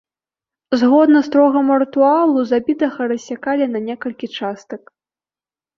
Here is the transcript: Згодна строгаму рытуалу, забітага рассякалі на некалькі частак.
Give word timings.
Згодна 0.81 1.21
строгаму 1.27 1.77
рытуалу, 1.85 2.39
забітага 2.53 3.01
рассякалі 3.13 3.65
на 3.77 3.87
некалькі 3.89 4.27
частак. 4.41 4.81